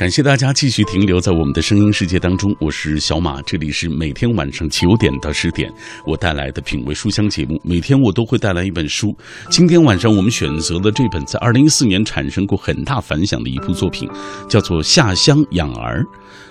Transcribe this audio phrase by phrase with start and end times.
[0.00, 5.70] 感谢大家继续停留在我们的声音世界当中，我是小马，这里是每天晚上九点到十点
[6.06, 7.60] 我带来的品味书香节目。
[7.62, 9.14] 每天我都会带来一本书，
[9.50, 14.08] 今天晚上我们选择的这本在二零一四年产生过很大反响的一部作品，
[14.48, 16.02] 叫做《下乡养儿》。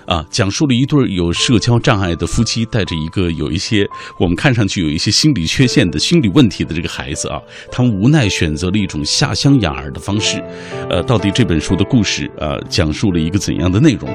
[0.06, 3.86] 啊，讲述了一对有社交障碍的夫妻带着一个有一些
[4.18, 7.40] 我们看上去有一些心理缺陷的心理问题的这个孩子啊，
[7.70, 10.42] 他们无奈选择了一种下乡养儿的方式。
[10.88, 14.08] 呃，到底这本书的故事啊，讲述了一个怎样的内容？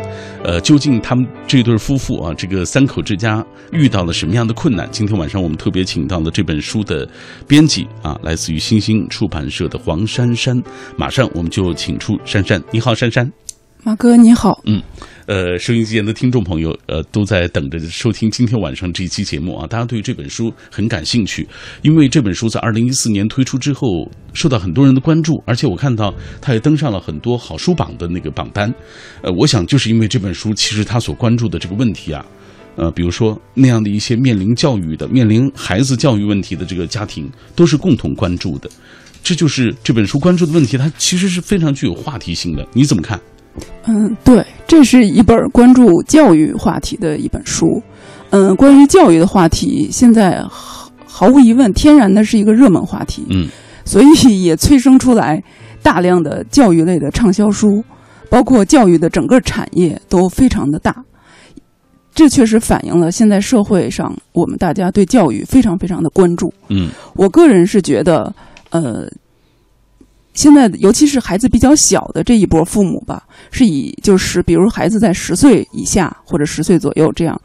[0.43, 4.87] 呃，究竟他们这对夫妇啊，这个三口之家遇到了什么样的困难？
[4.91, 7.07] 今天晚上我们特别请到了这本书的
[7.47, 10.61] 编辑啊，来自于新星出版社的黄珊珊。
[10.97, 13.31] 马上我们就请出珊珊，你好，珊珊。
[13.85, 14.81] 马哥你好，嗯，
[15.27, 19.67] 呃，收音机前的听众朋友，呃，都在等着收听今天晚上这一期节目啊。
[19.67, 21.47] 大家对这本书很感兴趣，
[21.83, 28.73] 因为这本书在二零一四年推出之后，受到很多人的关注，而且我看到它也登上了很多好书榜的那个榜单。
[29.21, 32.25] 呃，我想就是因为这本书，其实他所关注的这个问题啊，
[32.77, 38.67] 呃，比如说那样的一些面临教育的、面临孩子教育问题的这个家庭，都是共同关注的。
[39.21, 42.67] 这就是这本书关注的问题，它其实是非常具有话题性的。
[42.73, 43.21] 你怎么看？
[43.85, 47.81] 嗯，对，这是一本关注教育话题的一本书。
[48.31, 53.25] 嗯，关于教育的话题，现在毫毫无疑问，天然的是一个热门话题。
[53.29, 53.47] 嗯，
[53.85, 54.07] 所以
[54.43, 55.41] 也催生出来
[55.81, 57.83] 大量的教育类的畅销书，
[58.29, 60.95] 包括教育的整个产业都非常的大。
[62.13, 66.51] 这确实反映了现在社会上我们大家对教育非常非常的关注。
[66.69, 68.33] 嗯，我个人是觉得，
[68.71, 69.07] 呃。
[70.35, 77.39] 现在，尤其是孩子比较小的这一波父母吧，是以就是比如孩子在十岁以下或者十岁左右这样，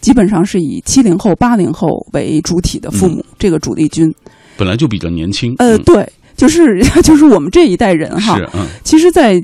[0.00, 4.08] 基本上是以七零后、八零后为主体的父母，这个主力军
[4.56, 5.52] 本来就比较年轻。
[5.58, 8.38] 呃，对，就是就是我们这一代人哈，
[8.84, 9.42] 其实，在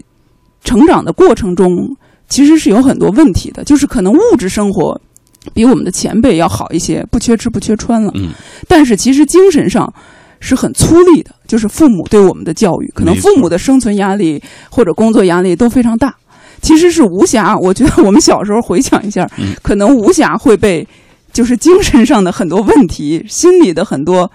[0.63, 1.69] 成长的过程中，
[2.29, 4.99] 其实是有很多问题的，就是可能物质生活
[5.53, 8.31] 比我们的前辈要好一些，不缺吃不缺穿了，嗯，
[8.69, 9.93] 但是其实精神上。
[10.43, 16.15] 是很粗粝的，就是父母对我们的教育，可能父母的生存压力或者工作压力都非常大。
[16.61, 19.27] 其实是无暇，我觉得我们小时候回想一下，
[19.63, 20.87] 可能无暇会被，
[21.33, 24.31] 就是精神上的很多问题，心理的很多。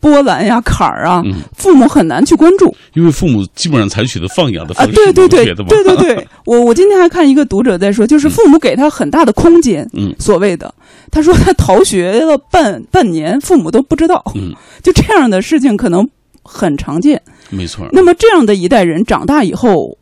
[0.00, 1.22] 波澜呀，坎儿啊，
[1.56, 6.28] 父母很难去关注，因为父母基本上采取的放养的方式，对对对，对对对。
[6.46, 10.72] 我我今天还看一个读者在说，就是父母给他很大的空间，嗯，所谓的，
[11.10, 16.08] 他说他逃学了半半年，父母都不知道，嗯，就这样的事情可能
[16.42, 17.20] 很常见，
[17.50, 17.86] 没错。
[17.92, 19.98] 那么这样的一代人长大以后，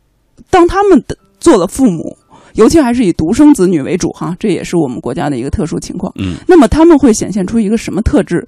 [0.49, 2.15] 当他们的做了父母，
[2.53, 8.47] 尤其还是以独生子女为主，哈，这也是我们国家的一个特殊情况，嗯，那么他们会显现出一个什么特质？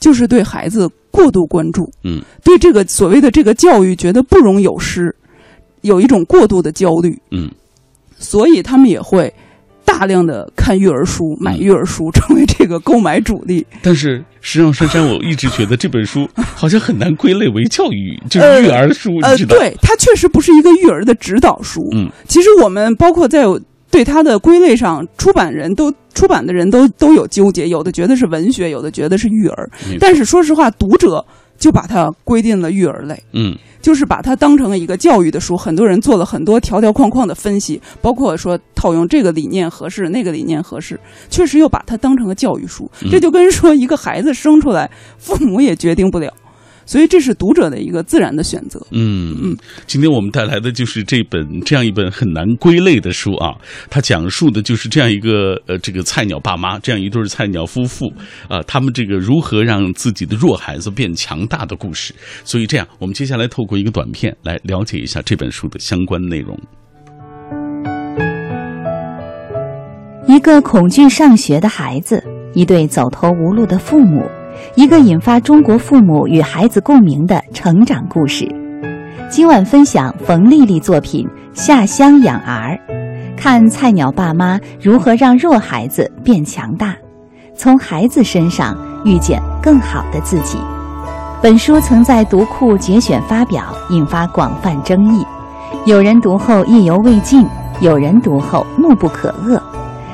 [0.00, 5.14] 就是对孩子过度关注，嗯，对这个所谓的这个教育觉得不容有失，
[5.82, 7.50] 有一种过度的焦虑，嗯，
[8.18, 9.32] 所以他们也会
[9.84, 13.66] 大量的看育儿书、买育儿书， 成为这个购买主力。
[13.82, 21.86] 但是实际上，珊珊，我一直觉得这本书 好像很难归类为教育，就是育儿书，呃，对，它确实不是一个育儿的指导书。
[21.92, 23.44] 嗯，其实我们包括在。
[23.90, 29.68] 对它的归类上，出版人都出版的人都都有纠结，有的觉得是文学，有的觉得是育儿。
[29.98, 31.24] 但是说实话，读者
[31.58, 35.56] 就把它归进了育儿类，嗯，就是把它当成了一个教育的书。
[35.56, 42.90] 很多人做了很多条条框框的分析，包括说套用这个理念合适，那个理念合适，确实又把它当成了教育书。
[43.10, 46.32] 这就跟说一个孩子生出来，父母也决定不了。
[46.90, 48.84] 所以这是读者的一个自然的选择。
[48.90, 49.56] 嗯嗯，
[49.86, 53.54] 今天我们带来的就是这本这样一本很难归类的书啊，
[53.88, 58.12] 它讲述的就是这样一个呃这个菜鸟爸妈这样一对菜鸟夫妇
[58.48, 62.12] 啊，他们这个如何让自己的弱孩子变强大的故事。
[62.44, 66.58] 所以这样，我们接下来透过一个短片来了解一下这本书的相关内容。
[70.26, 72.20] 一个恐惧上学的孩子，
[72.52, 74.28] 一对走投无路的父母。
[74.74, 78.48] 一个引发中国父母与孩子共鸣的成长故事。
[79.28, 82.76] 今晚分享冯丽丽作品《下乡养儿》，
[83.36, 86.96] 看菜鸟爸妈如何让弱孩子变强大，
[87.54, 90.58] 从孩子身上遇见更好的自己。
[91.40, 95.24] 本书曾在读库节选发表，引发广泛争议。
[95.86, 97.46] 有人读后意犹未尽，
[97.80, 99.58] 有人读后怒不可遏。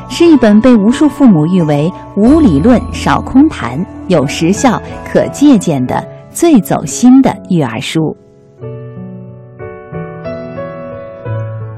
[0.08, 8.17] 是一本被无数父母誉为无理论少空谈、有实效可借鉴的最走心的育儿书。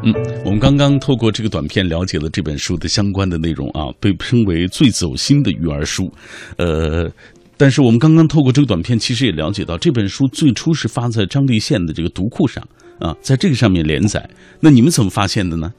[0.04, 0.14] 嗯，
[0.44, 6.10] 我们刚刚透过这个短片了解了这本书的相关的内容啊，被称为最走心的育儿书。
[6.56, 7.10] 呃，
[7.56, 12.62] 但是我们刚刚透过这个短片，其实也了解到这本书最初是发在张立宪的这个读库上
[13.00, 14.28] 啊，在这个上面连载。
[14.60, 15.72] 那你们怎么发现的呢？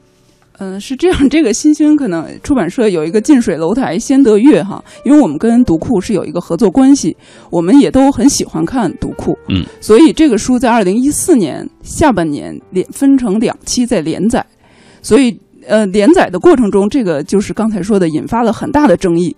[0.58, 7.16] 嗯、是这样， 这个新星可能出版社有一个近水楼台先得月哈，因为我们跟读库是有一个合作关系，
[7.50, 14.44] 我们也都很喜欢看读库，嗯，所以这个书在二零一四年下半年连分成两期在连载，
[15.00, 19.34] 所以呃连载的过程中，这个就是刚才说的引发了很大的争议。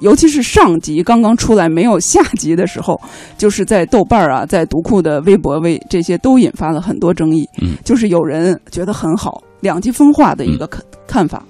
[0.00, 3.00] 尤其是上集刚刚出来没有下集的时候，
[3.36, 7.44] 就是在豆瓣儿啊，在读库的微博微这些都引发了很多争议。
[7.60, 11.44] 嗯，就是有人觉得很好，两极分化的一个看看法。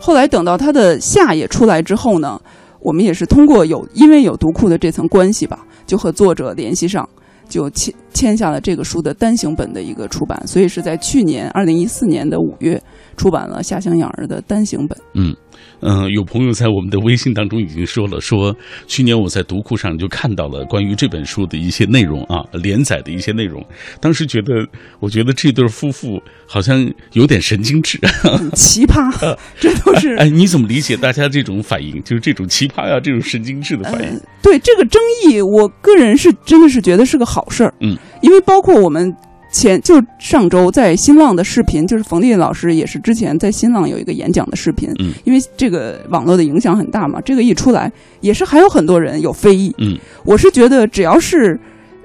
[0.00, 2.40] 后来等到他的下也出来之后呢，
[2.80, 7.08] 我们也是通过有因为有读库的这层关系吧，就和作者联系上，
[7.48, 10.44] 就签签下了这个书的单行本的一个出版。
[10.46, 12.82] 所以是在去年二零一四年的五月
[13.16, 14.98] 出版了下乡养儿的单行本。
[15.14, 15.34] 嗯
[15.82, 18.54] 嗯、有朋友在我们的微信当中已经说了，说
[18.86, 23.64] 去年我在读库上就看到了关于这本书的一些内容啊，连载的一些内容。
[24.00, 24.66] 当时觉得，
[25.00, 27.98] 我觉得这对夫妇好像有点神经质。
[28.54, 32.02] 奇葩，这都是哎，你怎么理解大家这种反应？
[32.02, 34.20] 就是这种奇葩呀、这种神经质的反应呃。
[34.42, 37.74] 对这个争议，我个人是真的是觉得是个好事儿。
[37.80, 39.14] 嗯，因为包括我们
[39.52, 44.90] 前就上周在新浪的视频，就是冯丽老师也是之前在新浪有一个演讲的视频。
[44.98, 49.72] 嗯，因为这个网络的影响很大嘛，这个一出来，也是还有很多人有非议。
[49.78, 51.58] 嗯，我是觉得只要是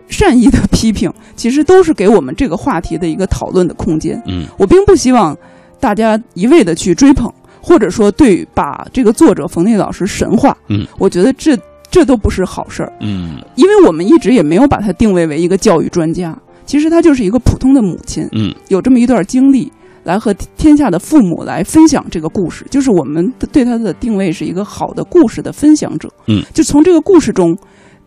[0.09, 4.21] 善意的批评，其实都是给我们这个话题的一个讨论的空间。
[4.27, 5.35] 嗯我并不希望
[5.79, 10.55] 大家一味的去追捧，或者说对把这个作者冯丽老师神化。
[10.67, 11.57] 嗯，我觉得这
[11.89, 19.71] 这都不是好事儿，嗯因为我们一直也没有把他定位为一个教育专家，其实她就是一个普通的母亲，嗯有这么一段经历。
[20.03, 26.09] 来和天下的父母来分享这个故事，就是我们对她的定位是一个好的故事的分享者。
[26.27, 27.53] 嗯，就从这个故事中，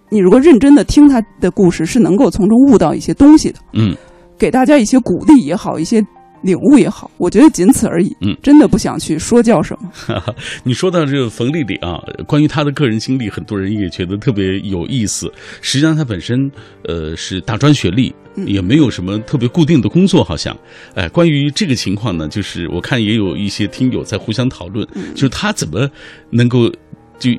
[0.08, 3.58] 你如果认真的听她的故事，是能够从中悟到一些东西的。
[3.74, 3.94] 嗯
[4.38, 6.02] 给大家一些鼓励也好，一些
[6.42, 8.16] 领悟也好，我觉得仅此而已。
[8.20, 9.90] 嗯，真的不想去说教什么。
[9.92, 10.34] 哈哈，
[10.64, 15.32] 你说到这个冯丽丽啊，关于她的个人经历，很多人也觉得特别有意思。
[15.60, 16.50] 实际上，她本身
[16.84, 20.56] 呃是大专学历，嗯也没有什么特别固定的工作，好像。
[20.94, 25.88] 哎，关于这个情况呢，就是我看也有一些听友在互相讨论，嗯就是她怎么
[26.30, 26.70] 能够
[27.18, 27.30] 就。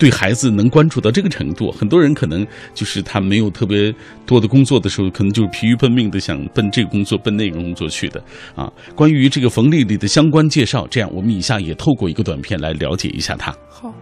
[0.00, 3.94] 对孩子能关注到这个程度，很多人可能就是他没有特别
[4.24, 8.18] 多的工作的时候，可能就是疲于奔命的想奔这个工作、奔那个工作去的
[8.54, 8.66] 啊。
[8.94, 13.54] 关于这个冯丽丽的相关介绍，这样我们以下也透过一个短片来了解一下她。
[13.68, 13.92] 好，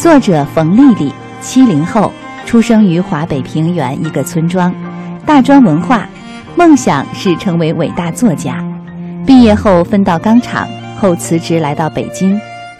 [0.00, 2.12] 作者冯丽丽，七零后，
[2.46, 4.74] 出生于华北平原一个村庄，
[5.24, 6.08] 大专文化，
[6.56, 8.58] 梦想是成为伟大作家。
[9.24, 10.66] 毕业后分到钢厂，
[10.96, 12.36] 后辞职来到北京，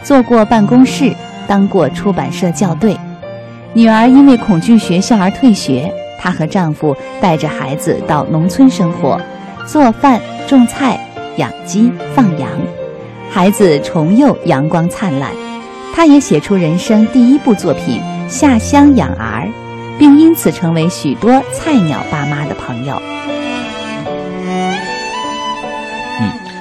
[0.08, 1.14] 做过办公室，
[1.46, 2.96] 当过出版社校对。
[3.74, 9.20] 女儿因为恐惧学校而退学，她和丈夫带着孩子到农村生活，
[9.66, 10.98] 做饭、种菜、
[11.36, 12.48] 养鸡、放羊，
[13.28, 15.30] 孩子重又阳光灿烂。
[15.94, 18.00] 她也写出人生第一部作品
[18.30, 19.46] 《下乡养儿》，
[19.98, 22.98] 并因此成为许多菜鸟爸妈的朋友。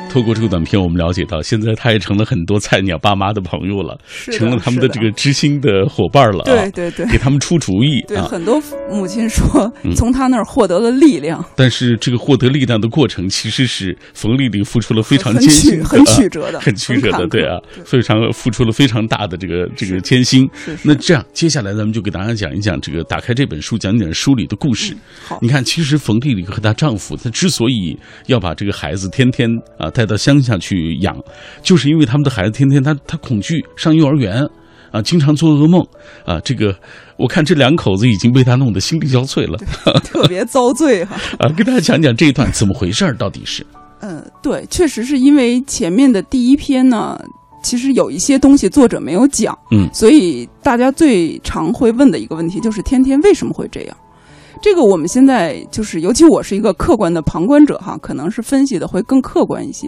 [0.09, 3.97] 透过这个短片，我们了解到，现在她也成了很多菜鸟爸妈的朋友了，
[4.31, 6.45] 成了他们的这个知心的伙伴了、啊。
[6.45, 8.23] 对对对给他们出主意对，啊。
[8.23, 20.49] 很多母亲说嗯从他那儿获得了力量，但是这个获得力量的过程，其实是冯丽丽付出了非常艰辛很曲折的很曲折的，对啊，非常付出了非常大的这个这个艰辛。
[20.83, 24.95] 那这样，接下来咱们就给大家讲一讲这个，打开这本书，讲讲书里的故事。
[25.25, 27.97] 好你看，其实冯丽丽和她丈夫，她之所以
[28.27, 31.17] 要把这个孩子天天啊带到乡下去养，
[31.63, 34.47] 就是因为他们的孩子天天他他恐惧上幼儿园
[34.91, 35.83] 啊，经常做噩梦
[36.23, 36.39] 啊。
[36.41, 36.75] 这个
[37.17, 39.57] 我看这两口子已经被他弄得心力交瘁了
[40.03, 41.15] 特别遭罪哈。
[41.41, 41.49] 啊。
[41.57, 43.65] 跟大家讲讲这一段怎么回事儿，到底是
[44.01, 47.19] 嗯，对，确实是因为前面的第一篇呢，
[47.63, 53.97] 其实有一些东西作者没有讲，嗯所以大家最常会问的一个问题就是天天为什么会这样？
[54.61, 59.87] 这个我们现在就是，尤其我是一个客观的旁观者哈，可能是分析的会更客观一些。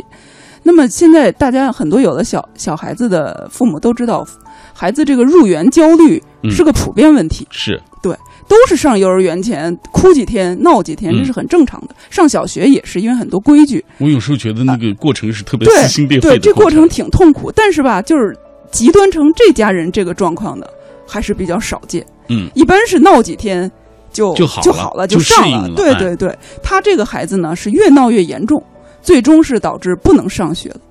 [0.62, 4.28] 那么现在大家很多有了小小孩子的父母都知道，
[4.74, 6.52] 孩子这个入园焦虑嗯。
[6.52, 7.82] 是个普遍问题，是。
[8.02, 8.14] 对
[8.48, 11.18] 都是上幼儿园前哭几天、闹几天，嗯。
[11.18, 11.96] 这是很正常的。
[12.10, 16.40] 上小学也是，因为很多规矩，我有时候觉得那个过程是特别对撕心裂肺对，的。
[16.40, 18.36] 过这过程挺痛苦，但是吧，就是
[18.70, 20.70] 极端成这家人这个状况的
[21.08, 22.06] 还是比较少见。
[22.28, 22.50] 嗯。
[22.54, 23.72] 一般是闹几天
[24.12, 25.76] 就就好了就好了，就上了。
[25.76, 28.64] 对对对，他这个孩子呢是越闹越严重，
[29.02, 30.82] 最终是导致不能上学了。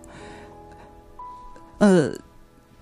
[1.78, 2.10] 呃，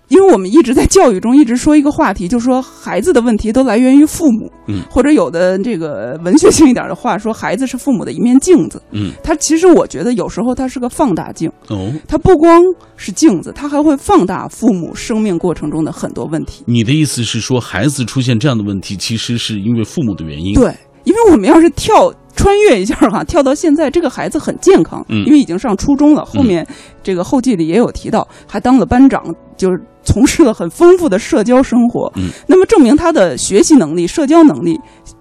[0.08, 12.62] 因为我们一直在教育中一直说一个话题，就是说孩子的问题都来源于父母，嗯，或者有的这个文学性一点的话说，孩子是父母的一面镜子，嗯，它其实我觉得有时候它是个放大镜，哦，它不光
[12.96, 16.62] 是镜子，它还会放大父母生命过程中的很多问题。
[16.66, 20.54] 你的意思是说，孩子出现这样的问题，其实是因为父母的原因？
[20.54, 20.72] 对，
[21.02, 26.24] 因为我们要是跳穿越一下哈，跳到现在，这个孩子很健康，嗯因为已经上初中了。
[26.24, 26.64] 后面
[27.02, 32.12] 这个后记里也有提到，还当了班长，就是从事了很丰富的社交生活。
[32.16, 34.78] 嗯，那么证明他的学习能力、社交能力，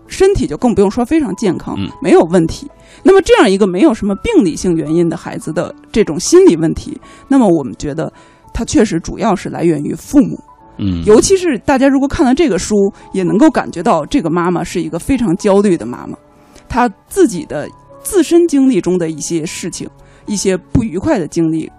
[0.08, 2.70] 身体就更不用说非常健康，嗯没有问题。
[3.04, 8.12] 那么这样一个没有什么病理性原因的孩子的这种心理问题，那么我们觉得
[8.54, 10.39] 他确实主要是来源于父母。
[10.77, 12.75] 嗯，尤其是大家如果看了这个书，
[13.13, 16.18] 也能够感觉到这个妈妈是一个非常焦虑的妈妈，
[16.68, 17.70] 她自己的
[18.04, 19.89] 自身经历中的一些事情，
[20.25, 21.72] 一些不愉快的经历，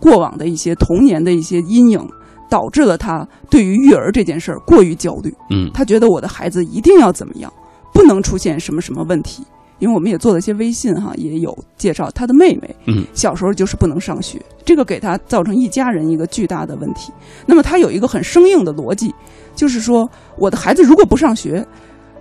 [0.00, 2.00] 过往的一些童年的一些阴影，
[2.48, 5.34] 导致了他对于育儿这件事儿过于焦虑。
[5.50, 7.52] 嗯他觉得我的孩子一定要怎么样，
[7.92, 9.44] 不能出现什么什么问题。
[9.78, 17.12] 因为我们也做了一些微信哈，也有介绍他的妹妹，嗯小时候就是不能上学，这个给他造成一家人一个巨大的问题。
[17.44, 19.14] 那么他有一个很生硬的逻辑，
[19.54, 21.62] 就是说我的孩子如果不上学，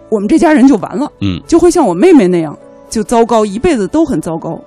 [0.09, 2.53] 我们这家人就完了，嗯就会像我妹妹那样
[2.89, 4.59] 就糟糕，一辈子都很糟糕。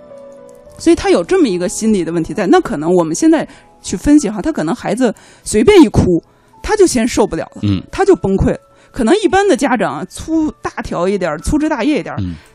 [0.79, 2.47] 所以他有这么一个心理的问题在。
[2.47, 3.47] 那可能我们现在
[3.83, 6.23] 去分析哈，他可能孩子随便一哭，
[6.63, 8.59] 他就先受不了了，嗯他就崩溃了。
[8.91, 12.15] 可能一般的家长粗大条一点儿、粗枝大叶一点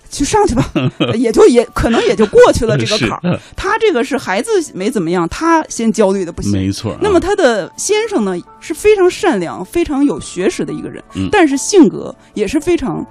[0.10, 0.70] 去上去吧，
[1.16, 3.40] 也就也可能也就过去了这个坎儿。
[3.56, 6.52] 他这个是孩子没怎么样，他先焦虑的不行。
[6.52, 7.00] 没错啊。
[7.02, 13.06] 那么他的先生呢是非常善良、非常有学识的一个人，嗯但是性格也是非常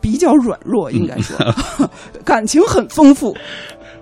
[0.00, 1.36] 比较软弱，应该说，
[2.24, 3.34] 感情很丰富。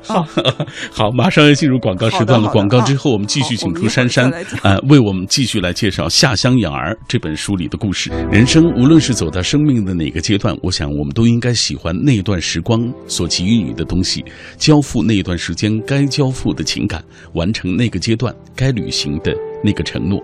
[0.08, 0.26] 啊，
[0.92, 2.49] 好，马上要进入广告时段了。
[2.50, 4.30] 广告之后，我们继续请出珊珊
[4.62, 8.11] 呃，为我们继续来介绍《下乡养儿》这本书里的故事。
[8.30, 14.25] 人生无论是走到生命的哪个阶段，我想我们都应该喜欢那段时光所给予你的东西，
[14.58, 20.20] 交付那段时间该交付的情感，完成那个阶段该履行的那个承诺。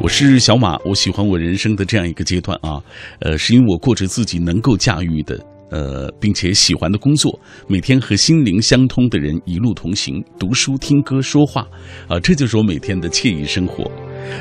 [0.00, 2.82] 我是小马，我喜欢我人生的这样一个阶段啊，
[3.20, 5.38] 呃，是因为我过着自己能够驾驭的。
[5.74, 11.66] 呃，并且喜欢的工作，每天和心灵相通的人一路同行，读书、听歌、说话，
[12.06, 13.90] 啊，这就是我每天的惬意生活。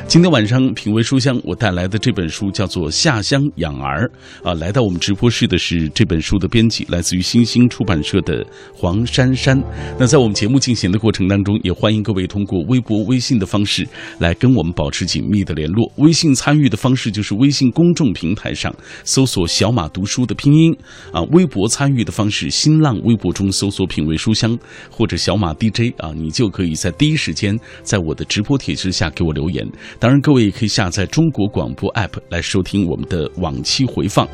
[0.08, 4.10] 今天晚上品味书香，我带来的这本书叫做《下乡养儿》
[4.48, 4.54] 啊。
[4.56, 9.60] 来到我们直播室的是这本书的编辑，来自于新兴出版社的黄珊珊。
[9.98, 13.88] 那在我们节目进行的过程当中，也欢迎各位通过微博、微信的方式
[14.20, 15.92] 来跟我们保持紧密的联络。
[15.96, 18.74] 微信参与的方式就是微信公众平台上
[19.04, 20.76] 搜索“小马读书”的拼音
[21.12, 24.56] 啊，微博参与的方式，新浪微博中搜索“品味书香”
[24.92, 29.66] 或者“小马 DJ” 啊，你就可以在第一时间在我的直播帖之下给我留言。
[30.00, 34.28] 当然，各位也可以下载中国广播 app 来收听我们的往期回放。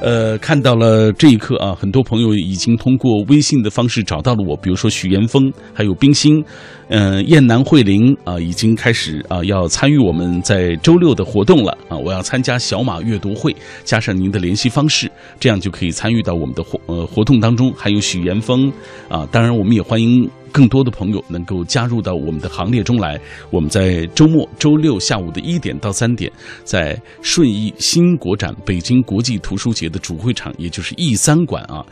[0.00, 6.42] 呃，看到了这一刻啊，很多朋友已经通过微信的方式找到了我，比如说许岩峰，还有冰心，
[6.88, 13.54] 嗯、燕南慧玲啊、已经开始啊、要参与我们在周六的活动了啊，我要参加小马阅读会，
[13.84, 17.72] 加上您的联系方式，这样就可以参与到我们的活呃活动当中。
[17.76, 18.72] 还有许岩峰
[19.08, 20.28] 啊，当然我们也欢迎。
[20.52, 23.18] 更多的朋友能够加入到我们的行列中来。
[23.50, 26.30] 我们在周末、周六下午的一点到三点，
[26.64, 31.84] 在顺义新国展北京国际图书节的主会场，也就是 E 三馆啊，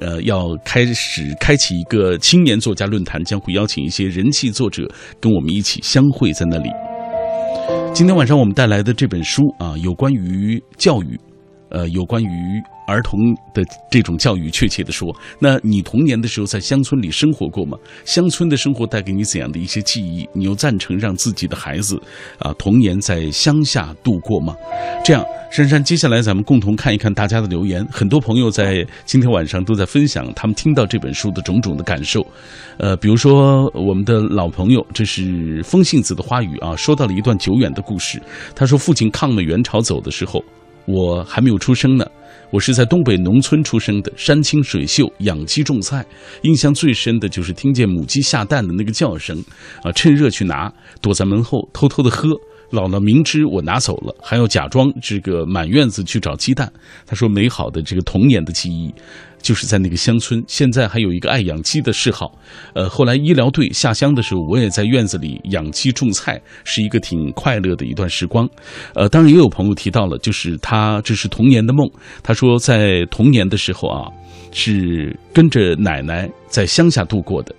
[0.00, 4.90] 呃，要开始开启一个青年作家论坛，将会邀请一些人气作者
[5.20, 6.68] 跟我们一起相会在那里。
[7.94, 11.18] 今天晚上我们带来的这本书啊，有关于教育，
[11.70, 13.18] 呃，有关于儿童
[13.54, 17.78] 的这种教育，确切的说，那你童年的时候在乡村里生活过吗？
[18.04, 20.28] 乡村的生活带给你怎样的一些记忆？
[20.32, 22.00] 你又赞成让自己的孩子
[22.38, 24.54] 啊童年在乡下度过吗？
[25.04, 27.86] 这样，珊珊，接下来咱们共同看一看大家的留言。
[27.90, 32.26] 很多朋友在今天晚上都在分享他们听到这本书的种种的感受。
[32.78, 38.20] 呃，比如说我们的老朋友，这是风信子的花语啊，说到了一段久远的故事。
[38.54, 40.42] 他说，父亲抗了元朝走的时候，
[40.90, 42.04] 我还没有出生呢。
[42.50, 46.04] 我是在东北农村出生的，山清水秀，养鸡种菜。
[46.42, 49.40] 印象最深的就是听见母鸡下蛋的那个叫声，
[49.84, 52.28] 啊，趁热去拿，躲在门后偷偷的喝。
[52.72, 56.72] 姥姥明知我拿走了，还要假装这个满院子去找鸡蛋。
[57.06, 58.92] 她说，美好的这个童年的记忆，
[59.42, 60.42] 就是在那个乡村。
[60.46, 62.32] 现在还有一个爱养鸡的嗜好。
[62.74, 68.48] 呃，后来医疗队下乡的时候，我也在院子里养鸡种菜，是一个挺快乐的一段时光。
[68.94, 71.88] 呃，当然也有朋友提到了，就是他这是童年的梦。
[72.22, 74.08] 他说，在童年的时候啊，
[74.52, 77.54] 是跟着奶奶在乡下度过的。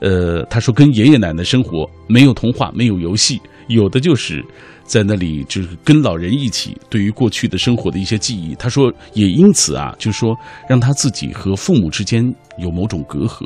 [0.00, 4.44] 呃，他说跟爷爷奶奶生活，没有童话，没有游戏，有的就是
[4.86, 8.54] 在那里就是跟老人一起，对于过去的生活的一些记忆。
[8.54, 10.36] 他说也因此啊，就是说
[10.68, 13.44] 让他自己和父母之间有某种隔阂。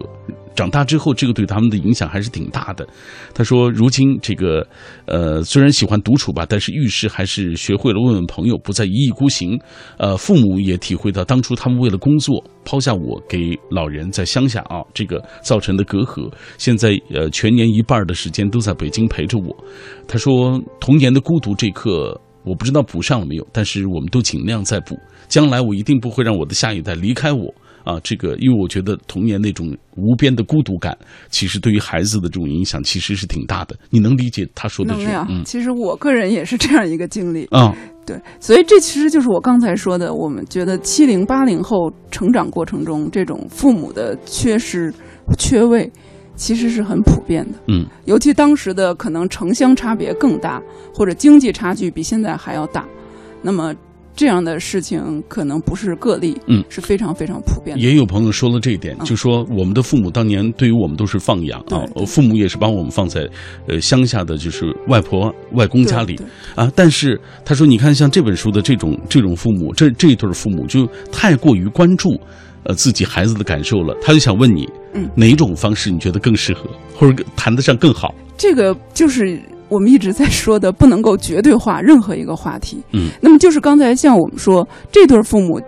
[0.60, 2.86] 长大之后，这个对他们的影响还是挺大的。
[3.32, 4.66] 他说，如今这个
[5.06, 9.58] 呃，虽然喜欢独处吧，但是遇事还是学会了问问朋友，不再一意孤行。
[9.96, 16.30] 呃，父母也体会到当初他们为了工作抛下我给老人在乡下啊，这个造成的隔阂。
[16.58, 19.64] 现在呃，全年一半的时间都在北京陪着我。
[20.06, 24.94] 他说，童年的孤独这课我不知道补上了没有，但是我们都尽量在补。
[25.26, 27.54] 将来我一定不会让我的下一代离开我。
[27.84, 30.96] 啊，这个，因为我觉得童年那种无边的孤独感，
[31.30, 33.76] 其实对于孩子的这种影响其实是挺大的。
[33.90, 35.06] 你能理解他说的是？
[35.28, 37.74] 嗯，其实我个人也是这样一个经历啊。
[38.06, 44.92] 对，所以这其实就是我刚才说的，我们觉得七零八零后成长过程中这种父母的缺失、
[45.38, 45.90] 缺位，
[46.34, 47.58] 其实是很普遍的。
[47.68, 50.60] 嗯，尤其当时的可能城乡差别更大，
[50.94, 52.84] 或者经济差距比现在还要大，
[53.42, 53.74] 那么。
[54.20, 57.82] 这样的事情可能不是个例，嗯，是非常非常普遍的。
[57.82, 63.26] 也有朋友说了这一点，就说我们的父母当年对于我们都是放养啊，父母也是把我们放在
[63.66, 66.20] 呃乡下的就是外婆外公家里
[66.54, 66.70] 啊。
[66.76, 72.20] 但是他说，你看像这本书的这种这种父母，这这一对父母就太过于关注
[72.64, 73.96] 呃自己孩子的感受了。
[74.02, 78.14] 他就想问你，嗯，哪种方式你觉得更适合，或者谈得上更好？
[78.36, 79.40] 这个就是。
[79.70, 82.82] 我们一直在说的，不能够绝对化任何一个话题。
[82.92, 85.58] 嗯，那么就是刚才像我们说，这对父母，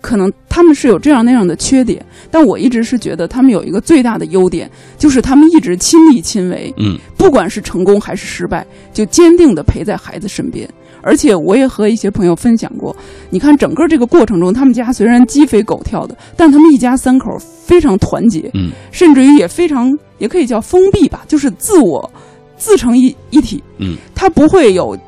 [0.00, 6.74] 可能他们是有这样那样的缺点，但我一直是觉得他们有一个最大的优点，就是他们一直亲力亲为。
[6.78, 10.68] 嗯，不管是成功还是失败，就坚定的陪在孩子身边。
[11.00, 12.94] 而且我也和一些朋友分享过，
[13.30, 18.50] 你看整个这个过程中，他们家虽然鸡飞狗跳的，但他们一家三口非常团结。
[18.54, 22.10] 嗯，甚至于也非常也可以叫封闭吧，就是自我。
[22.58, 24.98] 自成一一体，嗯，他不会有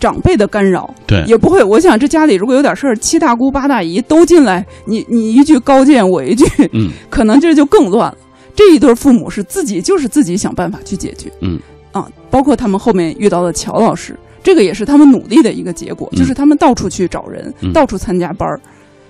[0.00, 1.62] 长辈的干扰，对，也不会。
[1.62, 8.16] 我想这家里如果有点事儿，七大姑八大姨都进来，你你一句高见，我一句，嗯， 可能这就更乱了。
[8.54, 11.58] 这一对父母是自己就是自己想办法去解决，嗯，
[11.92, 18.60] 啊，包括他们后面遇到的乔老师，这个也是他们努力的一个结果，就是他们到处去找人，到处参加班儿。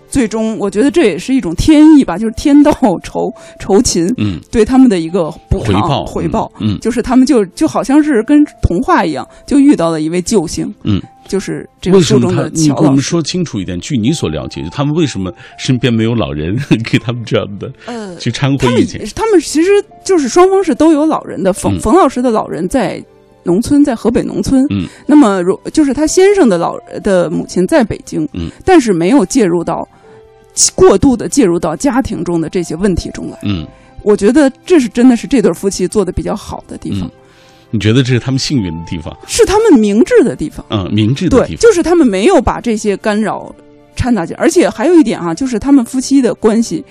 [0.09, 12.87] 最终，我觉得这也是一种天意吧，就是天道酬 酬勤，嗯，对他们的一个补偿回报，回报，嗯，就是他们就就好像是跟童话一样，就遇到了一位救星，嗯，就是这个书中的乔老师。
[12.87, 16.57] 我们说清楚一点，据你所了解，他们为什么身边没有老人
[16.90, 19.01] 给他们这样的呃去掺和意见？
[19.14, 19.71] 他们其实
[20.05, 21.53] 就是双方是都有老人的。
[21.53, 23.03] 冯冯老师的老人在
[23.44, 29.87] 农村，在河北农村，嗯，那么如就是他先生的老的母亲在北京，嗯，但是没有介入到。
[30.75, 33.66] 过度的介入到家庭中的这些问题中来，嗯，
[34.03, 37.11] 我觉得这是真的是这对夫妻做的比较好的地方。
[37.71, 39.14] 你觉得这是他们幸运的地方？
[39.27, 40.64] 是他们明智的地方。
[40.71, 43.55] 嗯，明智的地方，就是他们没有把这些干扰
[43.94, 46.85] 掺杂进，而且还有一点啊，就是他们夫妻的关系。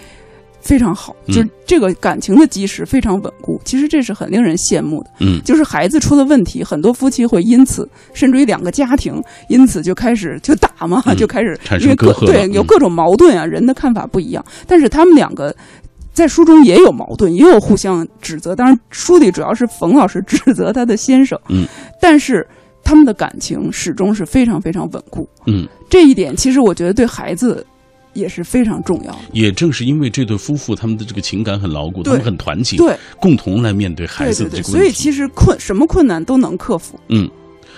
[0.67, 3.57] 非常好，就是这个感情的基石非常稳固。
[3.63, 5.09] 其实这是很令人羡慕的。
[5.21, 14.43] 嗯，就是孩子出了问题，很多夫妻会因此，甚至于两个家庭因此就开始就打嘛，就开始因为各对有各种矛盾啊，人的看法不一样。
[14.67, 15.55] 但是他们两个
[16.11, 18.53] 在书中也有矛盾，也有互相指责。
[18.53, 21.39] 当然，书里主要是冯老师指责他的先生。
[21.47, 21.65] 嗯，
[22.01, 22.45] 但是
[22.83, 25.25] 他们的感情始终是非常非常稳固。
[25.45, 27.65] 嗯，这一点其实我觉得对孩子。
[28.17, 29.19] 也是非常重要的。
[29.31, 34.77] 也正是因为这对夫妇，他们的这个情感很牢固，他们很团结，对，共同来面对孩子的这个问题。
[34.77, 36.99] 所以其实困什么困难都能克服。
[37.09, 37.29] 嗯。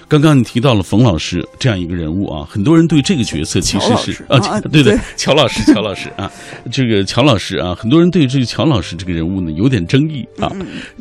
[0.10, 6.30] 刚刚你提到了冯老师这样一个人物啊，很多人对这个角色其实是啊，对对，乔老师，乔老师啊，
[6.72, 10.52] 这个乔老师啊，很多人对这个乔老师这个人物呢有点争议啊。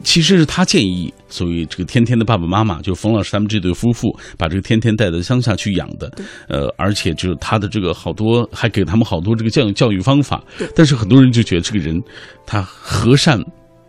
[0.05, 6.12] 其实是他建议，所谓这个天天的爸爸妈妈，就冯老师他们这对夫妇，把这个天天带到乡下去养的。
[6.47, 10.44] 呃，而且就是他的这个好多，还给他们好多这个教育教育方法。
[10.77, 11.99] 但是很多人就觉得这个人
[12.44, 13.40] 他和善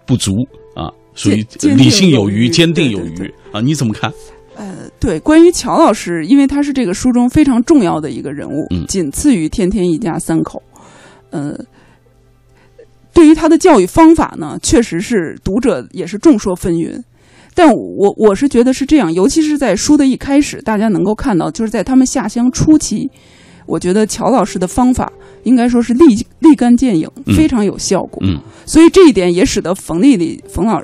[0.05, 0.31] 不足
[0.77, 4.09] 啊，属于理性有余，坚定有余啊，你怎么看？
[4.59, 10.61] 呃，对，关于乔老师，因为他是这个书中非常重要的一个人物，仅次于天天一家三口。
[11.29, 11.57] 呃，
[13.13, 17.01] 对于他的教育方法呢，确实是读者也是众说纷纭。
[17.55, 23.09] 但我我是觉得是这样，尤其是在书的一开始，大家能够看到，就是在他们下乡初期，
[23.65, 25.09] 我觉得乔老师的方法
[25.43, 26.05] 应该说是立
[26.39, 28.21] 立竿见影，非常有效果。
[28.23, 30.81] 嗯，所以这一点也使得冯丽丽冯老。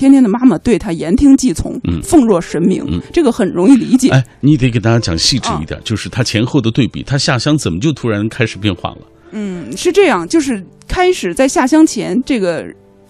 [0.00, 2.82] 天天的妈妈对他言听计从，奉若神明，
[3.12, 4.08] 这个很容易理解。
[4.08, 8.98] 哎，你得给大家讲细致一点，就是他前后的对比，他下乡怎么就突然开始变化了？
[9.32, 12.64] 嗯，是这样，就是开始在下乡前，这个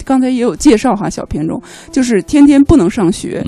[0.05, 3.41] 刚才也有介绍哈，小片中就是天天不能上学，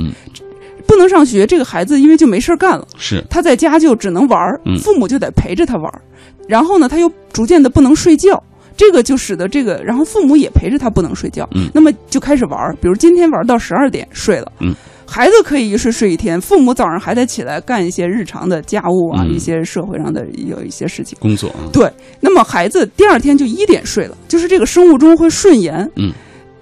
[0.87, 3.25] 不能上学，这个孩子因为就没事儿干了，是。
[3.29, 6.01] 他在家就只能玩儿嗯，父母就得陪着他玩儿，
[6.49, 8.41] 然后呢，他又逐渐的不能睡觉。
[8.77, 21.19] 这个就使得这个，然后父母也陪着他不能睡觉，嗯那么就开始玩儿，比如今天玩到十二点睡了，嗯孩子可以一睡睡一天，父母早上还得起来干一些日常的家务啊，嗯一些社会上的有一些事情。
[21.21, 25.87] 工作啊，对，那么孩子第二天就一点睡了，就是这个生物钟会顺延。
[25.97, 26.11] 嗯，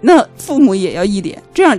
[0.01, 1.79] 那父母也要一点，这样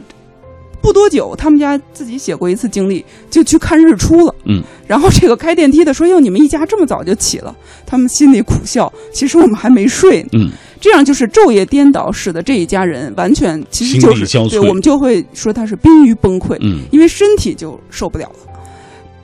[0.82, 4.36] 不多久，他们家自己写过一次经历，就去看日出了。
[4.46, 10.30] 嗯，然后这个开电梯的说：“哟，你们一家这么早就起了？”他们心里苦笑，其实我们还没睡呢。
[10.34, 16.58] 嗯，这样就是昼夜颠倒，使得这一家人完全其实就是对我们就会说他是濒于崩溃。
[16.62, 18.51] 嗯因为身体就受不了了。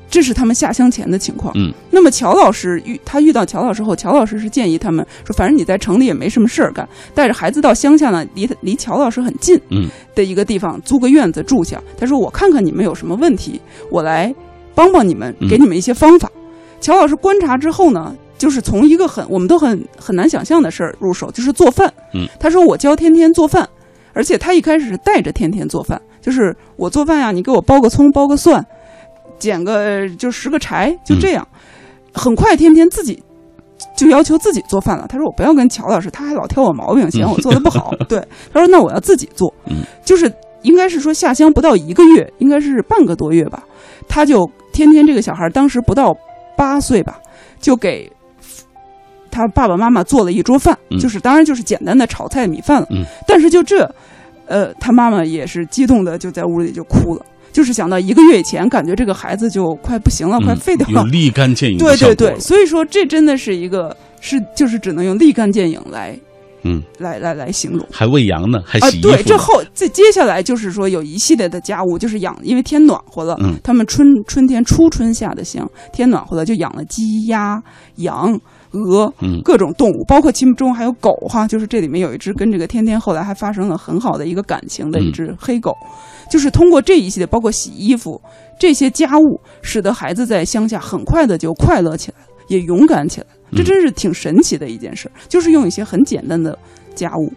[0.09, 1.51] 这是他们下乡前的情况。
[1.55, 11.81] 嗯，那么乔老师遇他遇到乔老师后，乔老师是建议他们说，反正你在城里也没什么事儿干，带着孩子到乡下呢，离他离乔老师很近，嗯的一个地方租个院子住下。
[11.97, 14.33] 他说我看看你们有什么问题，我来
[14.73, 16.31] 帮帮你们，嗯给你们一些方法。
[16.79, 21.91] 乔老师观察之后呢，就是从一个很我们都很很难想象的事儿入手，就是做饭。
[22.13, 23.67] 嗯，他说我教天天做饭，
[24.13, 28.63] 而且他一开始是带着天天做饭，就是我做饭呀，你给我剥个葱，剥个蒜，
[29.39, 31.47] 捡个就拾个柴，就这样。
[32.13, 33.21] 很快天天自己
[33.95, 35.05] 就要求自己做饭了。
[35.07, 37.93] 他说我不要跟乔老师，他还老挑我毛病，嫌我做的不好。
[38.09, 38.19] 对，
[38.53, 39.53] 他说那我要自己做。
[39.65, 40.31] 嗯，就是
[40.63, 43.63] 应该是说下乡不到一个月，应该是半个多月吧，
[44.07, 46.15] 他就天天这个小孩当时不到
[46.55, 47.19] 八岁吧，
[47.59, 48.11] 就给。
[49.29, 52.87] 他爸爸妈妈做了一桌饭，嗯就是当然就是简单的炒菜米饭了。
[52.89, 53.87] 嗯，但是就这，
[54.47, 57.23] 呃，他妈妈也是激动的，就在屋里就哭了。
[57.57, 61.01] 就是想到一个月以前，感觉这个孩子就快不行了，快嗯废掉了。
[61.01, 66.15] 有立竿见影的对对对，所以说这真的是一个是就是只能用立竿见影来
[66.61, 67.83] 嗯，来来来形容。
[67.91, 77.59] 还喂羊呢，还啊，洗衣服呢，对，这后这接下来就是说有一系列的家务，就是养，因为天暖和了，嗯他们春春天初春下的乡，天暖和了就养了鸡、鸭、
[77.95, 78.39] 羊、
[78.71, 85.75] 鹅，嗯各种动物，包括其中还有狗哈，就是这里面有一只跟这个天天后来还发生了很好的一个感情的一只黑狗，
[86.29, 88.21] 就是通过这一系列，包括洗衣服
[88.59, 93.27] 这些家务，使得孩子在乡下很快的就快乐起来了，也勇敢起来。
[93.53, 96.57] 这真是挺神奇的一件事，就是用一些很简单的
[96.93, 97.31] 家务，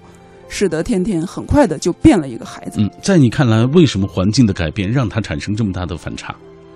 [0.48, 2.80] 使得天天很快的就变了一个孩子。
[2.80, 6.34] 嗯，在你看来，为什么环境的改变让他产生这么大的反差？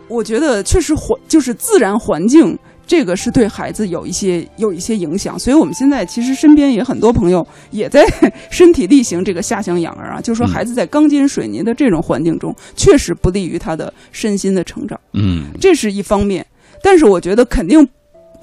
[0.09, 5.39] 我觉得确实环就是自然环境，这个是对孩子有一些有一些影响。
[5.39, 8.07] 所以我们现在其实身边也很多朋友也在
[8.51, 16.47] 身体力行这个下乡养儿啊，就是说嗯孩子在钢筋水泥的这种环境中，确实不利于他的身心的成长，嗯这是一方面。
[16.83, 17.87] 但是我觉得肯定。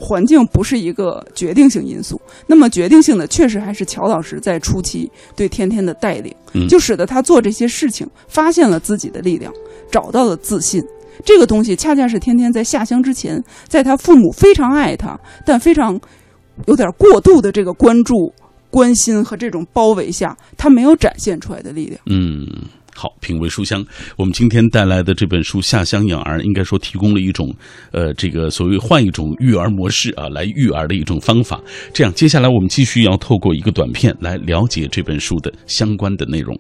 [0.04, 9.54] 环境不是一个决定性因素，那么决定性的确实还是乔老师在初期对天天的带领，嗯就使得他做这些事情，发现了自己的力量，
[9.92, 10.84] 找到了自信。
[11.24, 16.00] 这个东西恰恰是天天在下乡之前，在他父母非常爱他，但非常
[16.68, 18.34] 有点过度的这个关注、
[18.70, 22.00] 关心和这种包围下，他没有展现出来的力量。
[22.08, 22.48] 嗯。
[22.94, 23.84] 好，品味书香。
[24.18, 27.48] 我们今天带来的这本书《下乡养儿》，应该说提供了一种，
[27.94, 31.60] 呃，这个所谓换一种育儿模式啊，来育儿的一种方法。
[31.94, 36.56] 这样，接下来我们继续要透过一个短片来了解这本书的相关的内容。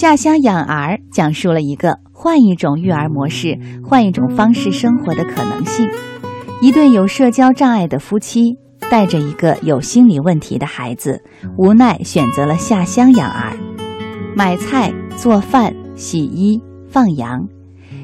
[0.00, 5.90] 下乡养儿讲述了一个换一种育儿模式、换一种方式生活的可能性。
[6.62, 8.56] 一对有社交障碍的夫妻
[8.90, 11.22] 带着一个有心理问题的孩子，
[11.58, 13.54] 无奈选择了下乡养儿，
[14.34, 16.58] 买菜、做饭、洗衣、
[16.88, 17.46] 放羊。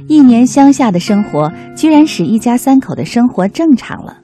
[0.06, 4.18] 一年乡下的生活，居然使一家三口的生活正常了。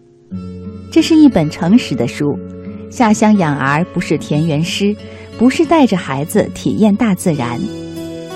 [0.91, 2.39] 这是一本诚实的书，
[2.91, 4.95] 下乡养儿不是田园诗。
[5.43, 7.59] 不是带着孩子体验大自然，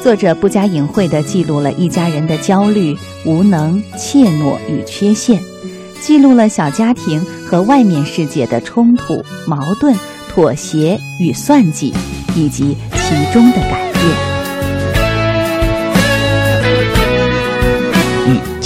[0.02, 5.40] 作者不加隐晦地记录了一家人的焦虑、无能、怯懦与缺陷，
[6.00, 9.94] 记录了小家庭和外面世界的冲突、矛盾、
[10.28, 11.94] 妥协与算计，
[12.34, 14.35] 以及其中的改变。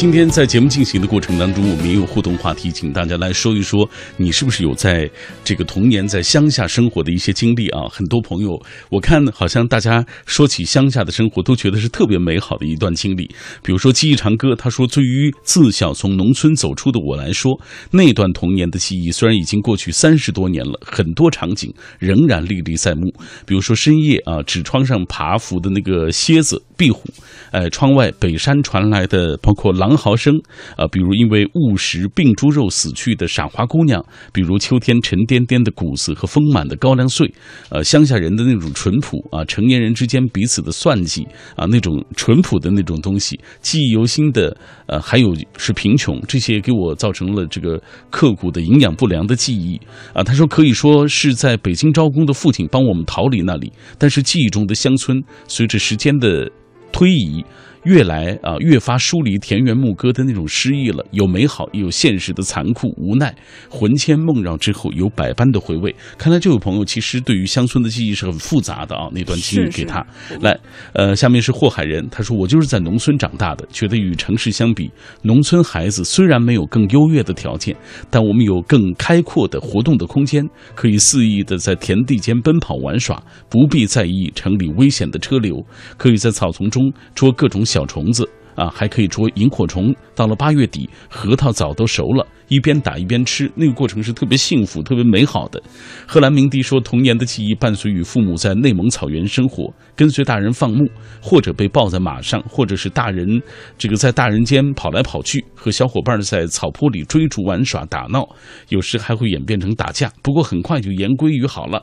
[0.00, 3.86] 今天在节目进行的过程当中，我们也有互动话题，请大家来说一说，
[4.16, 5.06] 你是不是有在
[5.44, 7.82] 这个童年在乡下生活的一些经历啊？
[7.90, 8.58] 很多朋友，
[8.88, 13.24] 我看好像大家说起乡下的生活，都觉得是特别美好的一段经历。
[13.62, 17.60] 比如说记忆长歌，他说，对于自小从农村走出的我来说，
[17.90, 23.12] 那段童年的记忆虽然已经过去三十多年了，很多场景仍然历历在目。
[23.44, 27.02] 比如说深夜啊，纸窗上爬伏的那个蝎子，壁虎，
[27.50, 30.34] 呃，窗外北山传来的包括狼嚎声，
[30.78, 37.30] 啊，比如因为误食病猪肉死去的傻花姑娘，比如秋天沉甸甸的谷子和丰满的高粱穗，
[37.68, 41.22] 呃，乡下人的那种淳朴啊，成年人之间彼此的算计
[41.54, 49.78] 啊，那种淳朴的那种东西，记忆犹新的，呃，还有是贫穷，这些给我造成了这个刻骨的营养不良的记忆
[50.14, 50.24] 啊。
[50.24, 56.50] 他说可以说是在北京招工的父亲帮我们逃离那里，但是记忆中的乡村随着时间的
[56.92, 57.44] 推移。
[57.84, 63.34] 越来啊，越发疏离田园牧歌的那种诗意了，有美好，也有现实的残酷无奈。
[63.70, 65.94] 魂牵梦绕之后，有百般的回味。
[66.18, 69.08] 看来这位朋友其实对于乡村的记忆是很复杂的啊。
[69.12, 70.04] 那段经历给他
[70.42, 70.58] 来，
[70.92, 74.90] 呃，下面是霍海人，他说我就是在农村长大的，觉得与城市相比，
[75.22, 77.74] 农村孩子虽然没有更优越的条件，
[78.10, 85.64] 但我们有更开阔的活动的空间，可以肆意的在田地间奔跑玩耍，不必在意城里危险的车流，
[85.96, 87.64] 可以在草丛中捉各种。
[87.70, 89.94] 小虫子啊，还可以捉萤火虫。
[90.16, 92.26] 到了八月底，核桃枣都熟了。
[92.50, 95.62] 一边打一边吃，那个过程是特别幸福、特别美好的。
[96.04, 100.84] 贺兰明迪说，童年的记忆伴随与父母在内蒙草原生活，跟随大人放牧，
[101.22, 103.40] 或者被抱在马上，或者是大人
[103.78, 108.28] 这个在大人间跑来跑去，和小伙伴在草坡里追逐玩耍打闹，
[108.70, 111.80] 有时还会演变成打架，不过很快就言归于好了。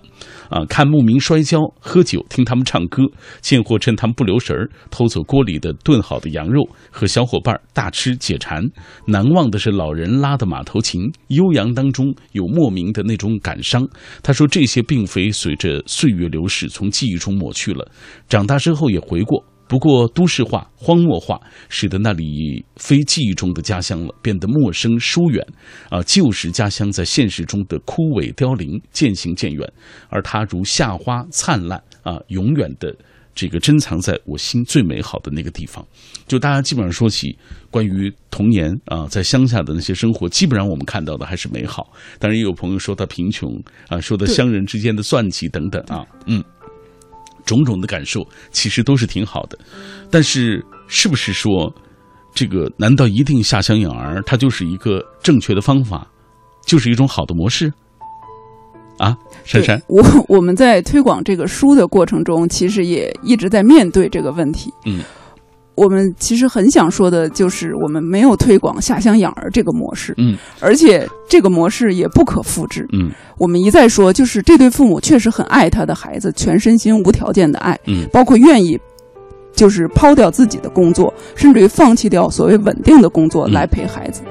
[0.49, 3.03] 啊，看牧民摔跤、喝酒、听他们唱歌，
[3.39, 8.61] 贱货趁他们不留神儿偷走锅里的炖好的羊肉，和小伙伴大吃解馋。
[9.05, 10.56] 难忘的是老人拉的马。
[10.57, 13.87] 马头琴悠扬当中有莫名的那种感伤。
[14.23, 17.91] 他说这些并非随着岁月流逝从记忆中抹去了，
[18.27, 19.45] 长大之后也回过。
[19.67, 21.39] 不过都市化、荒漠化
[21.69, 25.45] 使得那里非记忆中的家乡了，变得陌生疏远。
[25.91, 29.71] 啊，旧时家乡在现实中的枯萎凋零渐行渐远，
[30.09, 32.95] 而它如夏花灿烂啊，永远的。
[33.37, 35.85] 这个珍藏在我心最美好的那个地方，
[36.27, 37.37] 就大家基本上说起
[37.69, 41.93] 关于童年啊，在乡下的那些生活，基本上我们看到的还是美好。
[42.17, 43.47] 当然，也有朋友说他贫穷
[43.89, 46.43] 啊，说的乡人之间的算计等等啊，嗯，
[47.45, 49.59] 种种的感受其实都是挺好的。
[50.09, 51.71] 但是，是不是说
[52.33, 52.67] 这个？
[52.75, 56.07] 难道一定下乡养儿，它就是一个正确的方法，
[56.65, 57.71] 就是一种好的模式？
[58.97, 64.73] 啊，珊珊，我我们在推广这个书的过程中，其实也一直在面对这个问题。
[64.85, 65.01] 嗯，
[65.75, 70.13] 我们其实很想说的就是，我们没有推广下乡养儿这个模式。
[70.17, 72.87] 嗯，而且这个模式也不可复制。
[72.93, 77.79] 嗯，我们一再说，就是这对父母确实很爱他的孩子，全身心无条件的爱。
[77.85, 78.79] 嗯，包括愿意
[79.53, 84.21] 就是抛掉自己的工作，甚至于放弃掉所谓稳定的工作来陪孩子。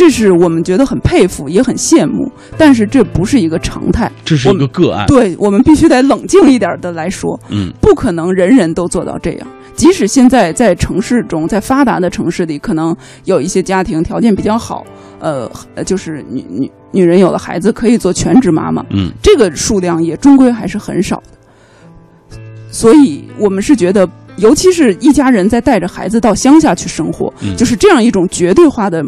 [0.00, 5.06] 这是我们觉得很佩服，也很羡慕，但是这不是一个常态，这是一个个案。
[5.06, 9.46] 对我们必须得冷静一点的来说，嗯，不可能人人都做到这样。
[9.74, 14.86] 即使现在在城市中，在发达的城市里，可能有一些家庭条件比较好，
[15.18, 15.46] 呃，
[15.84, 22.38] 就是女女女人有了孩子可以做全职妈妈，嗯，这个数量也终归还是很少的。
[22.70, 24.08] 所以我们是觉得，
[24.38, 29.04] 尤其是一家人在带着孩子到乡下去生活，就是这样一种绝对化的。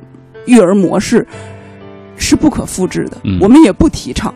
[0.46, 1.26] 育儿模式
[2.16, 4.32] 是不可复制的，我们也不提倡。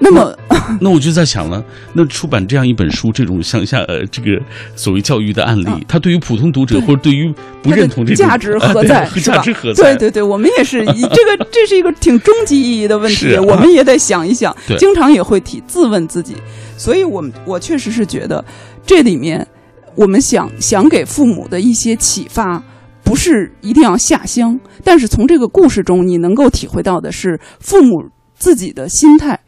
[0.00, 0.36] 那么，
[0.80, 4.40] 那我就在想了，那出版这样一本书，这种向下呃这个
[4.74, 9.08] 所谓教育的案例，它对于普通读者或者对于不认同这种价值何在？
[9.22, 9.94] 价值何在？
[9.94, 10.92] 对对对，我们也是， 这
[11.36, 16.34] 个这是一个挺终极意义的问题，我们也得想一想，经常也会提自问自己。
[16.76, 18.44] 所以，我们我确实是觉得
[18.84, 19.46] 这里面
[19.94, 22.60] 我们想想给父母的一些启发。
[23.04, 28.02] 不是一定要下乡，但是从这个故事中，你能够体会到的是，父母
[28.34, 29.38] 自己的心态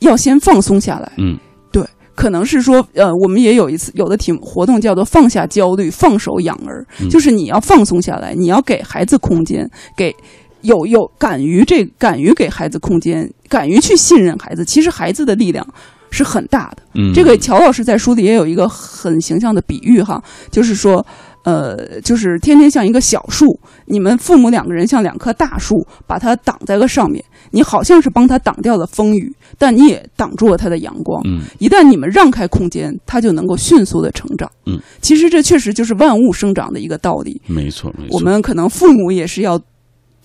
[0.00, 1.10] 要先放松下来。
[1.16, 1.38] 嗯，
[1.72, 1.82] 对，
[2.14, 10.14] 可能是说，呃，我们也有一次有的题活动叫做“放下焦虑，放手养儿”，就是你要放松下来，你要给孩子空间，给
[10.60, 14.64] 有有敢于这敢于给孩子空间，敢于去信任孩子。
[14.64, 15.66] 其实孩子的力量
[16.10, 16.82] 是很大的。
[16.94, 21.04] 嗯，这个乔老师在书里也有一个很形象的比喻哈，就是说。
[21.44, 27.24] 呃，就是天天像一个小树，你们父母两个人像两棵大树，把它挡在了上面。
[27.52, 31.20] 你好像是帮他挡掉了风雨，但你也挡住了他的阳光。
[31.24, 34.50] 嗯，一旦你们让开空间，他就能够迅速的成长。
[34.66, 37.40] 嗯，其实这确实就是万物生长的一个道理。
[37.46, 38.16] 没错，没错。
[38.16, 39.60] 我们可能父母也是要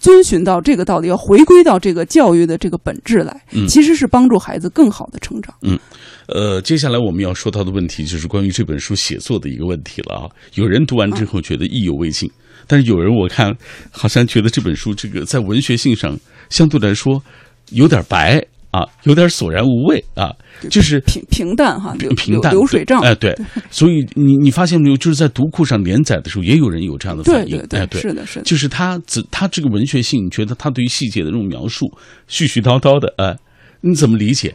[0.06, 3.41] 遵循到这个道理，要回归到这个教育的这个本质来。
[3.54, 5.52] 嗯，其实是帮助孩子更好的成长。
[5.63, 5.80] 嗯。
[6.28, 10.30] 呃，接下来我们要说到的问题就是关于这本书写作的一个问题了啊。
[10.54, 12.30] 有人读完之后觉得意犹未尽，
[12.68, 13.52] 但是有人我看
[13.89, 16.15] 好像觉得这本书这个在文学性上
[16.52, 17.20] 相对来说
[17.72, 18.44] 有点白
[18.76, 20.36] 啊，有点索然无味啊，
[20.70, 23.02] 就是平平淡哈，流平淡流流水账。
[23.02, 23.34] 哎，对，
[23.72, 27.58] 所以你你发现没有，就是在读库上连载的时候，也有人有这样的反应。
[27.60, 31.86] 对对对，是的，是的，就是他只他这个文学性，你觉得他对于细节的这种描述
[32.30, 33.34] 絮絮叨叨的，哎，
[33.80, 34.54] 你怎么理解？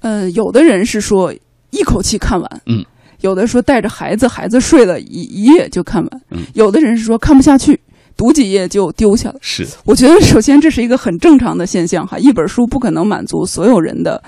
[0.00, 1.32] 呃，有的人是说
[1.70, 2.84] 一口气看完，嗯，
[3.20, 7.78] 有的说带着孩子，孩子睡了一一夜就看完，嗯，有的人是说看不下去。
[8.20, 9.66] 读几页就丢下了，是。
[9.86, 14.22] 我觉得首先这是一个很正常的现象哈，一本书不可能满足所有人的，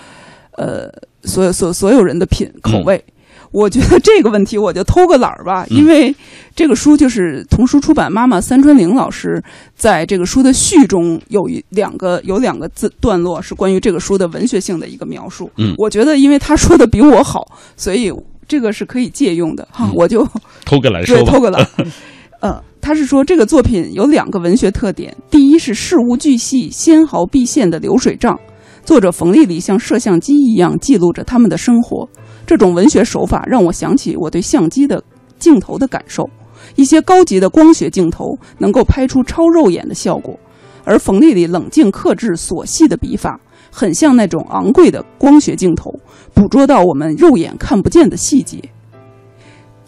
[0.57, 0.91] 呃，
[1.25, 3.05] 所有所所有人的品口味。
[3.51, 6.15] 我觉得这个问题我就偷个懒儿吧，因为
[6.57, 9.43] 这个书就是童书出版妈妈三春玲老师
[9.77, 15.51] 在这个书的序中有一两个有两个字段落是关于这个书的文学性的一个描述。
[15.59, 18.11] 嗯，我觉得因为他说的比我好，所以
[18.49, 20.27] 这个是可以借用的哈，我就
[20.65, 21.69] 偷个懒说对，偷个懒。
[22.43, 28.37] 呃，他是说这个作品有两个文学特点，第一是事无巨细、纤毫毕现的流水账，
[28.85, 32.09] 作者冯丽丽像摄像机一样记录着他们的生活。
[32.45, 35.01] 这种文学手法让我想起我对相机的
[35.39, 36.29] 镜头的感受，
[36.75, 40.37] 一些高级的光学镜头能够拍出超肉眼的效果，
[40.83, 43.39] 而冯丽丽冷静克制、琐细的笔法，
[43.71, 45.95] 很像那种昂贵的光学镜头，
[46.35, 48.61] 捕捉到我们肉眼看不见的细节。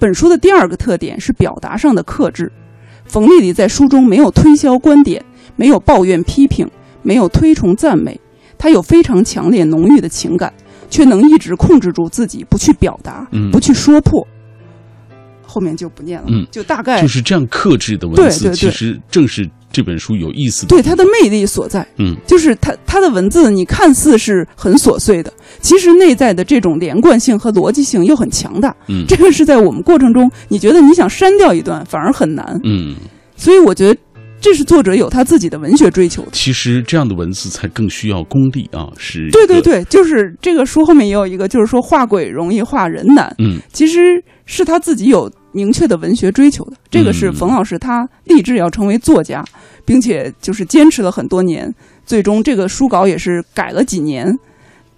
[0.04, 2.52] 本书的第二个特点是表达上的克制。
[3.06, 5.24] 冯丽丽在书中没有推销观点，
[5.56, 6.70] 没有抱怨批评，
[7.02, 8.20] 没有推崇赞美，
[8.58, 10.52] 她有非常强烈浓郁的情感，
[10.90, 14.28] 却能一直控制住自己，不去表达，不去说破。
[15.46, 21.84] 后面就不念了，嗯，就大概就是这样克制的文字，其实正是这本书有意思的，对它的魅力所在。
[21.98, 28.74] 嗯，就是它它的文字，你看似是很琐碎的，其实内在的这种连贯性和逻辑性又很强大。
[28.88, 32.58] 嗯，这个是在我们过程中，你觉得你想删掉一段反而很难。
[32.62, 32.94] 嗯，
[33.36, 34.00] 所以我觉得
[34.40, 36.28] 这是作者有他自己的文学追求的。
[36.32, 39.28] 其实这样的文字才更需要功力啊，是。
[39.32, 43.34] 对对对，就是这个书后面也有一个，就是说画鬼容易画人难。
[43.38, 45.28] 嗯，其实是他自己有。
[45.54, 49.42] 明确的文学追求的，这个是冯老师他立志要成为作家，
[49.84, 51.72] 并且就是坚持了很多年，
[52.04, 54.36] 最终这个书稿也是改了几年，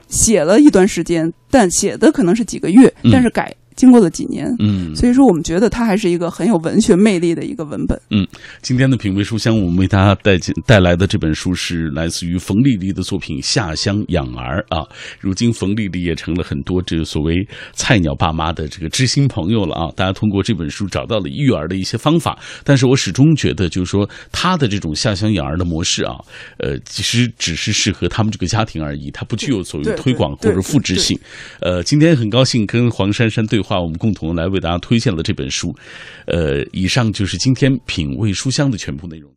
[0.09, 3.55] 写了一段时间，但写的可能是几个月，但是改。
[3.77, 8.01] 经过了几年，嗯，所以说我们觉得它还是一个很有文学魅力的一个文本。
[8.11, 8.27] 嗯，
[8.63, 14.83] 今天的品味书香，我们为大家带进带来的这本书是来自于冯丽丽的作品《下乡养儿》啊。
[15.21, 19.93] 如今冯丽丽也成了很多这个所谓菜鸟爸妈的这个知心朋友了啊。
[19.95, 26.15] 大家通过这本书找到了育儿的一些方法，但是我始终觉得，就是说她的这种下乡养儿的模式啊，
[26.57, 31.19] 呃，其实只是适合他们这个家庭而已，它不具有所谓推广或者复制性。
[31.61, 33.61] 呃，今天很高兴跟黄珊珊对。
[33.67, 35.75] 话我们共同来为大家推荐了这本书，
[36.27, 39.29] 呃，以上就是今天品味书香的全部内容。